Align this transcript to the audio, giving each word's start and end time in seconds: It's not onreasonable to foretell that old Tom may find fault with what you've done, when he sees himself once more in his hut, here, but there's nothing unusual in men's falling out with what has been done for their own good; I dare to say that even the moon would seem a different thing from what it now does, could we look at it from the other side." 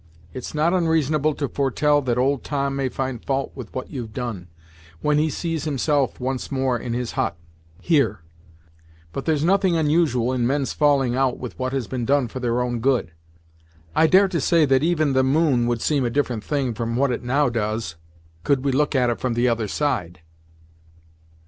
It's 0.33 0.55
not 0.55 0.73
onreasonable 0.73 1.35
to 1.35 1.47
foretell 1.47 2.01
that 2.01 2.17
old 2.17 2.43
Tom 2.43 2.75
may 2.75 2.89
find 2.89 3.23
fault 3.23 3.51
with 3.53 3.71
what 3.71 3.91
you've 3.91 4.13
done, 4.13 4.47
when 5.01 5.19
he 5.19 5.29
sees 5.29 5.65
himself 5.65 6.19
once 6.19 6.51
more 6.51 6.75
in 6.75 6.93
his 6.95 7.11
hut, 7.11 7.37
here, 7.79 8.21
but 9.13 9.25
there's 9.25 9.43
nothing 9.43 9.77
unusual 9.77 10.33
in 10.33 10.47
men's 10.47 10.73
falling 10.73 11.15
out 11.15 11.37
with 11.37 11.59
what 11.59 11.71
has 11.71 11.85
been 11.85 12.03
done 12.05 12.27
for 12.29 12.39
their 12.39 12.61
own 12.63 12.79
good; 12.79 13.11
I 13.95 14.07
dare 14.07 14.27
to 14.29 14.41
say 14.41 14.65
that 14.65 14.81
even 14.81 15.13
the 15.13 15.23
moon 15.23 15.67
would 15.67 15.83
seem 15.83 16.03
a 16.03 16.09
different 16.09 16.43
thing 16.43 16.73
from 16.73 16.95
what 16.95 17.11
it 17.11 17.21
now 17.21 17.49
does, 17.49 17.95
could 18.43 18.65
we 18.65 18.71
look 18.71 18.95
at 18.95 19.11
it 19.11 19.19
from 19.19 19.35
the 19.35 19.47
other 19.47 19.67
side." 19.67 20.21